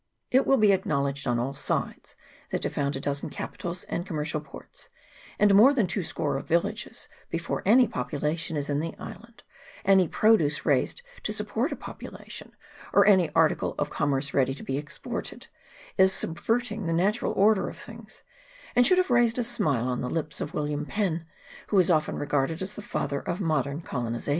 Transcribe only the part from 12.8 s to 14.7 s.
or any article of commerce ready to